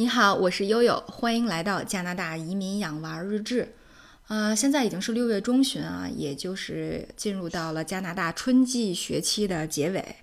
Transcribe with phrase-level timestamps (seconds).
[0.00, 3.74] 你好，我是悠悠，欢迎来到加拿大移民养娃日志。
[4.28, 10.14] 呃，现在已经是六月中旬啊，也就是进入到了加拿大春季学期的结尾。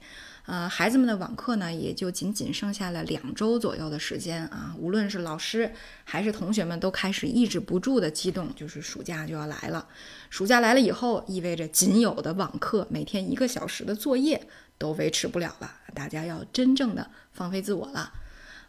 [0.46, 4.74] 呃，孩子们的网课呢，也就仅仅剩下了两周左右的时间啊。
[4.80, 5.70] 无论是老师
[6.05, 9.86] 还是同学们，都开始抑制不住的激动，就是暑假就要来了。
[10.30, 14.48] 暑假来了以后，意味着仅有的网课，每天一个小时的作业
[14.78, 18.14] 都维持不了了，大家要真正的放飞自我了。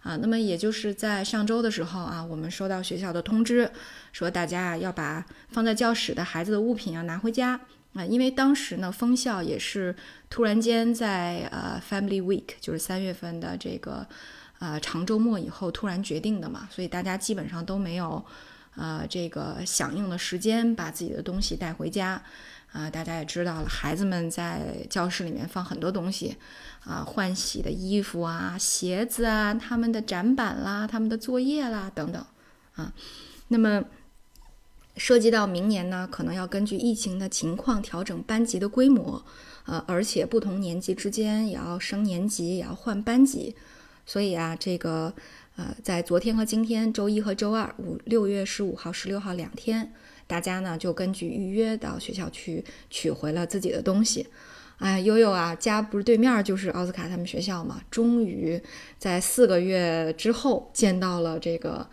[0.06, 3.68] 啊，那么也就是在上周的时候啊，我们收到学校的通知，
[4.12, 7.60] 说大家啊要把放在教室的孩子的物品要拿回家。
[7.94, 9.96] 啊，因为当时呢封校也是
[10.28, 14.06] 突然间在呃 Family Week，就是三月份的这个
[14.58, 18.22] 呃长周末以后突然决定的嘛，所以大家基本上都没有
[18.76, 22.22] 呃这个响应的时间把自己的东西带回家。
[22.72, 26.36] 啊，大家也知道了，孩子们在教室里面放很多东西，
[26.84, 32.22] 啊，换洗的衣服啊、鞋子啊、他们的展板啦、他们的作业啦等等，
[32.74, 32.92] 啊，
[33.48, 33.82] 那么
[34.98, 39.24] 涉及到明年呢，可能要根据疫情的情况调整班级的规模，
[39.64, 43.56] 呃，而且不同年级之间也要升年级，也要换班级，
[44.04, 45.14] 所以啊，这个
[45.56, 49.92] 呃，在昨天和今天，周一和周二，五六月十五号、十六号两天。
[50.26, 54.26] 大家呢就根据预约到学校去取回了自己的东西。
[54.78, 57.80] 哎，悠悠啊，家不是对面就是奥斯卡他们学校嘛？
[57.90, 58.60] 终于
[58.98, 61.88] 在四个月之后见到了这个。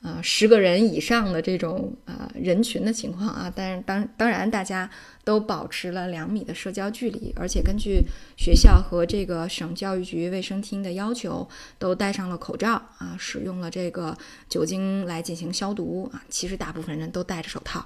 [0.00, 4.88] 呃，十个人以上的这种呃人群的情况啊，但是当当然大家
[5.24, 8.04] 都保持了两米的社交距离，而且根据
[8.36, 11.48] 学校和这个省教育局卫生厅的要求，
[11.80, 14.16] 都戴上了口罩啊，使用了这个
[14.48, 16.22] 酒精来进行消毒啊。
[16.28, 17.80] 其实大部分人都戴着手套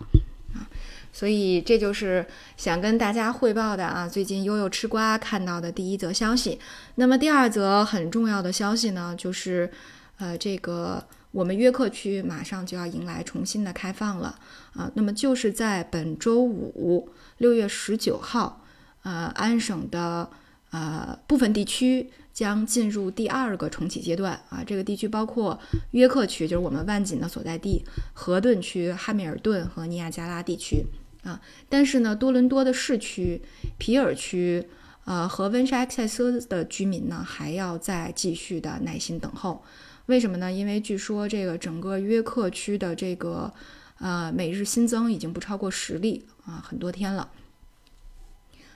[0.54, 0.68] 啊，
[1.14, 2.26] 所以这就是
[2.58, 4.06] 想跟大家汇报的啊。
[4.06, 6.58] 最近悠悠吃瓜看到的第一则消息。
[6.96, 9.70] 那么第二则很重要的消息呢，就是
[10.22, 11.04] 呃这个。
[11.32, 14.38] 我们约克区马上就要迎来重新的开放了
[14.74, 18.62] 啊，那么就是在本周五六月十九号，
[19.02, 20.28] 呃，安省的
[20.72, 24.62] 呃部分地区将进入第二个重启阶段啊。
[24.62, 25.58] 这个地区包括
[25.92, 27.82] 约克区，就是我们万锦的所在地；
[28.12, 30.84] 河顿区、汉密尔顿和尼亚加拉地区
[31.22, 31.40] 啊。
[31.70, 33.40] 但是呢，多伦多的市区、
[33.78, 34.68] 皮尔区，
[35.04, 39.64] 呃，和温莎埃克塞斯的居民呢，还要再继续的耐心等候。
[40.06, 40.52] 为什么呢？
[40.52, 43.52] 因为据说这个整个约克区的这个
[43.98, 47.30] 呃每日新增已经不超过十例啊，很多天了。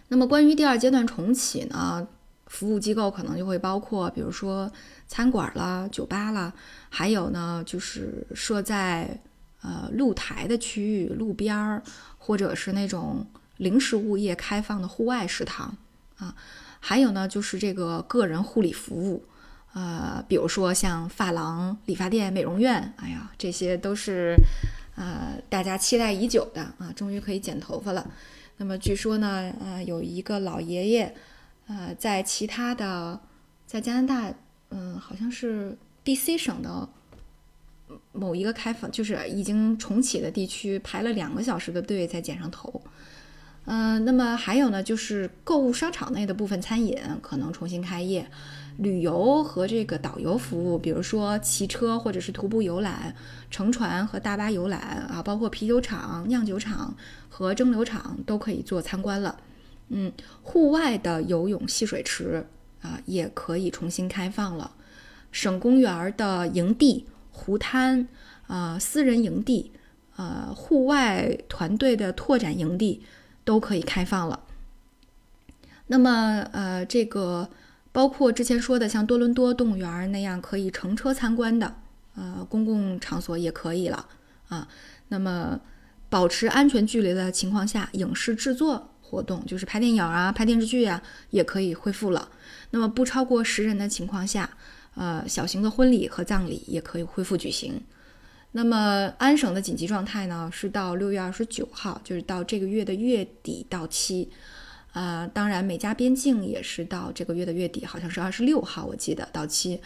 [0.08, 2.06] 那么关于第二阶段重启呢，
[2.46, 4.70] 服务机构可能就会包括，比如说
[5.08, 6.52] 餐馆啦、酒吧啦，
[6.88, 9.20] 还有呢就是设在
[9.62, 11.82] 呃露台的区域、路边儿，
[12.18, 13.26] 或者是那种
[13.56, 15.76] 临时物业开放的户外食堂
[16.18, 16.34] 啊，
[16.80, 19.24] 还有呢就是这个个人护理服务。
[19.74, 24.34] 呃，比如说像发廊、理发店、美容院，哎呀，这些都是
[24.94, 28.10] 呃大家期待已久的啊，终于可以剪头发了。
[28.56, 31.14] 那么据说呢，呃，有一个老爷爷，
[31.66, 33.20] 呃，在其他的
[33.66, 34.34] 在加拿大，
[34.70, 36.88] 嗯，好像是 B.C 省的
[38.12, 42.82] 某一个开放，就是已经重启的地区，排了两个小时的队才剪上头。
[43.66, 48.26] 嗯，那么还有呢，就是购物商场内的部分餐饮可能重新开业。
[48.78, 53.14] 旅游和这个导游服务，比如说骑车或者是徒步游览、
[53.50, 54.78] 乘船和大巴游览
[55.08, 56.94] 啊，包括啤酒厂、酿酒厂
[57.30, 59.40] 和蒸馏厂都可以做参观了。
[59.88, 60.12] 嗯，
[60.42, 62.46] 户外的游泳戏水池
[62.82, 64.72] 啊也可以重新开放了。
[65.32, 68.06] 省公园的营地、湖滩
[68.46, 69.72] 啊、私人营地、
[70.16, 73.02] 呃、户外团队的拓展营地
[73.46, 74.40] 都可以开放了。
[75.86, 77.48] 那么呃，这个。
[77.92, 81.76] 包括之前说的像多伦多动物园那样可以乘车参观的，
[82.14, 84.06] 呃，公共场所也可以了
[84.48, 84.68] 啊。
[85.08, 85.58] 那么，
[86.10, 92.28] 保持安全距离的情况下，影视制作活动，就是拍电影啊、拍电视剧啊，也可以恢复了。
[92.72, 94.50] 那么，不超过十人的情况下，
[94.94, 97.82] 呃，小型的婚礼和葬礼也可以恢复举行。
[98.52, 104.30] 那么，安省的紧急状态呢，是到六月二十九号，就是到这个月的月底到期。
[104.92, 109.78] 呃，当然，美加边境也是到这个月的月底，好像是二十六号，我记得到期。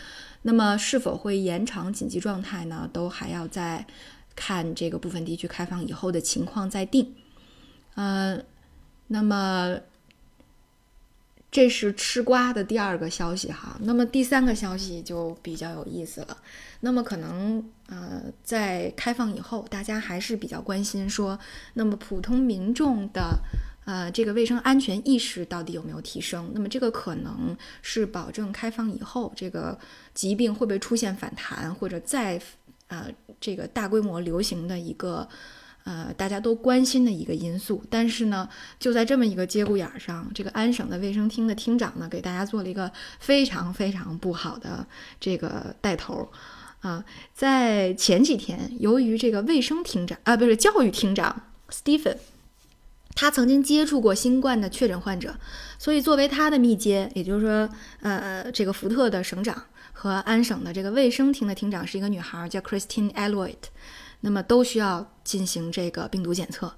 [0.42, 2.88] 那么，是否会延长紧急状态呢？
[2.92, 3.84] 都还要再
[4.36, 7.12] 看这个部分地区开放以后的情况再定。
[7.96, 8.40] 呃，
[9.08, 9.80] 那么
[11.50, 13.76] 这是吃瓜的第二个消息哈。
[13.82, 16.36] 那么第三个消息就比较有意思了。
[16.80, 21.38] 那么可能呃，在开放以后，大家还是比较关心说，
[21.74, 23.38] 那么普通民众的。
[23.86, 26.52] 呃，这个卫生安全意识到底有没有提升？
[26.54, 29.76] 那么这个可能是保证开放以后，这个
[30.14, 32.40] 疾病会不会出现反弹，或者再
[32.86, 33.08] 呃
[33.40, 35.28] 这个大规模流行的一个
[35.84, 37.82] 呃大家都关心的一个因素。
[37.88, 38.48] 但是呢，
[38.78, 44.86] 就在这么一个节骨眼上，这个安省的卫生厅的厅长呢，给大家做了一个非常非常不好的
[45.18, 47.04] 这个带头儿啊，
[47.34, 52.16] 在前几天，由于这个卫生厅长啊，不是教育厅长 Stephen。
[53.16, 55.34] 他曾经接触过新冠的确诊患者，
[55.78, 57.68] 所以作为他的密接，也就是说，
[58.00, 63.56] 呃，这个福特的省长和安省的这个卫生厅的厅长是一个女孩，叫 Christine Alloyd，
[64.20, 66.74] 那么都需要进行这个病毒检测。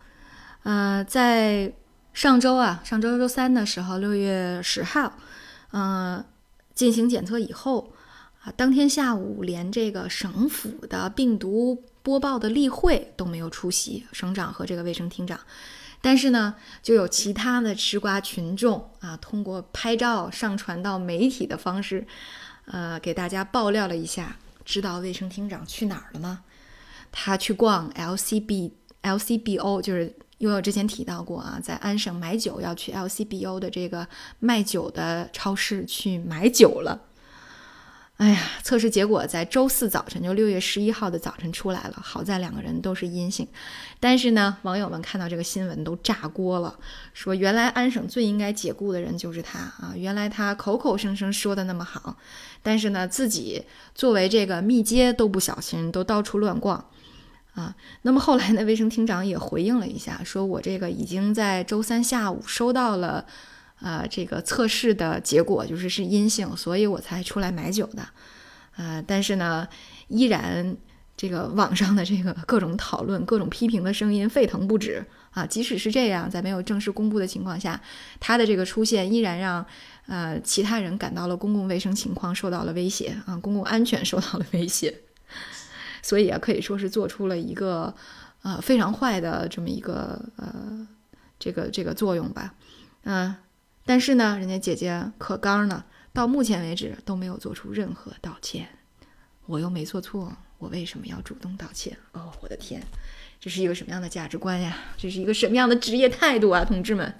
[0.62, 1.73] 呃，在
[2.12, 5.19] 上周啊，上周周三的时候，六月十号，
[5.73, 6.25] 嗯，
[6.75, 7.93] 进行检测以后
[8.43, 15.41] 啊，当天下午连这个省府的病毒播报的例会都没有出席，省长和这个卫生厅长。
[16.00, 22.06] 但是呢，就有其他的吃瓜群众啊，通过拍照上传到媒体的方式，
[22.67, 26.43] 呃，给大家爆料了一下，知道卫生厅长去哪儿了吗？
[27.12, 28.73] 他去逛 LCB
[29.03, 34.05] LCBO，就是因为我之前提到过啊，在安省买酒要去 LCBO 的这个
[34.41, 37.00] 卖酒的超市去买酒了。
[38.23, 41.99] 哎呀，测试结果在周四早晨，就六月十一号的早晨出来了。
[42.01, 43.49] 好在两个人都是阴性，
[43.99, 46.79] 但是呢，网友们看到这个新闻都炸锅了，
[47.15, 49.93] 说原来安省最应该解雇的人就是他啊！
[49.97, 52.17] 原来他口口声声说的那么好，
[52.63, 56.85] 但是呢，自己作为这个密接都不小心，都到处乱逛
[57.55, 57.75] 啊。
[58.03, 63.27] 那么后来呢，卫生厅长也回应了一下，说我这个已经在周三下午收到了。
[63.82, 68.08] 呃，这个测试的结果就是是阴性，所以我才出来买酒的。
[68.76, 69.67] 呃，但是呢，
[70.06, 70.76] 依然
[71.17, 75.44] 这个网上的这个各种讨论、各种批评的声音沸腾不止啊。
[75.44, 77.81] 即使是这样，在没有正式公布的情况下，
[78.20, 79.67] 他的这个出现依然让
[80.06, 85.00] 呃其他人感到了公共卫生情况受到了威胁啊，公共安全受到了威胁。
[86.00, 87.94] 所以啊，可以说是做出了一个
[88.43, 90.87] 呃非常坏的这么一个呃
[91.38, 92.55] 这个这个作用吧，
[93.02, 93.35] 嗯。
[93.84, 98.69] 但是呢，人家姐姐可刚呢，到目前为止都没有做出任何道歉。
[99.46, 101.99] 我又没做错，我为什么要主动道歉？
[102.12, 102.81] 哦，我的天，
[103.40, 104.79] 这是一个什么样的价值观呀？
[104.96, 107.12] 这是一个什么样的职业态度啊，同志们！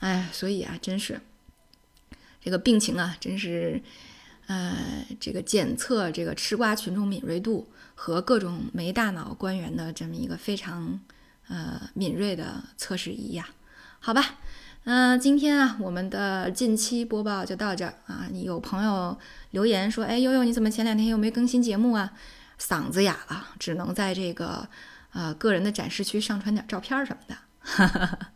[0.00, 1.18] 哎，所以啊，真是
[2.40, 3.82] 这个病情啊，真是，
[4.46, 11.00] 呃，这个检测这个吃瓜群众敏锐度和各种没大脑官员的这么一个非常
[11.48, 13.48] 呃敏锐的测试仪呀。
[14.00, 14.38] 好吧。
[14.84, 18.26] 嗯，今天啊，我们的近期播报就到这儿啊。
[18.30, 19.18] 你有朋友
[19.50, 22.12] 留言说：“哎，悠悠，你怎么前两天又没更新节目啊？”
[22.58, 24.66] 嗓子哑了，只能在这个
[25.12, 27.36] 呃个人的展示区上传点照片什么的。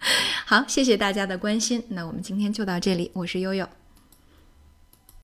[0.44, 1.82] 好，谢谢大家的关心。
[1.88, 3.66] 那我们今天就到这里，我是悠悠。